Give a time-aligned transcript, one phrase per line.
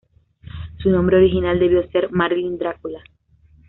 [0.79, 3.03] Su nombre original debió ser Marilyn Drácula.